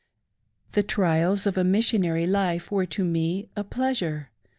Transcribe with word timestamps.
The 0.71 0.81
trials 0.81 1.45
of 1.45 1.59
a 1.59 1.63
Missionary 1.63 2.25
life 2.25 2.71
were 2.71 2.87
to 2.87 3.05
me 3.05 3.49
a 3.55 3.63
pleasure. 3.63 4.31